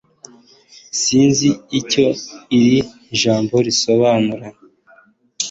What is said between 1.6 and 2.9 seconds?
icyo iri